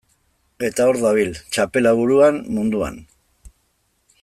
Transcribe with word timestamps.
Eta 0.67 0.87
hor 0.91 0.97
dabil, 1.03 1.35
txapela 1.57 1.93
buruan, 1.99 2.41
munduan. 2.57 3.01